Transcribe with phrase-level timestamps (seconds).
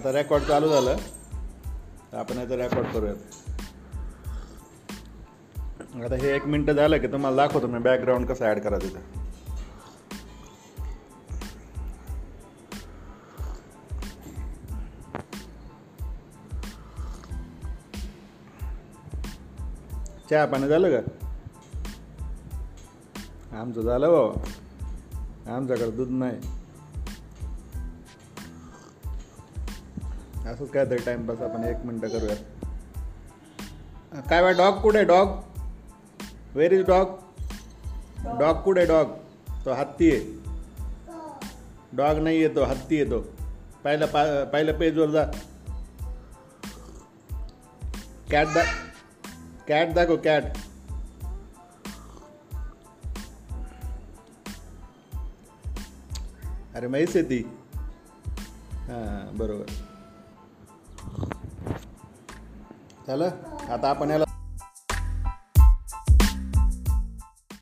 [0.00, 0.96] आता रेकॉर्ड चालू झालं.
[2.12, 3.16] तर आपण याचं रेकॉर्ड करूयात.
[6.04, 8.98] आता हे एक मिनटं झालं की तुम्हाला दाखवतो मी बॅकग्राऊंड कसं ॲड करा तिथं
[20.30, 21.02] चहा पाणी झालं का?
[23.60, 26.59] आमचं झालं बाबा आमच्याकडे दूध नाही.
[30.46, 32.36] असंच काय तरी टाइमपास आपण एक मिनटं करूया
[34.20, 35.28] काय बा डॉग कुठे dog
[36.54, 37.18] where is dog
[38.38, 39.06] dog कुठे डॉग
[39.64, 40.20] तो हत्ती आहे.
[41.92, 43.20] डॉग नाही येतो हत्ती येतो
[43.84, 45.24] पहिल्या पा पहिल्या पेजवर जा.
[48.30, 48.62] कॅट दा
[49.68, 50.42] कॅट दाखव कॅट
[56.74, 57.42] अरे म्हैस आहे ती.
[58.88, 59.64] हां बरोबर.
[63.10, 63.30] झालं?
[63.70, 64.24] आता आपण याला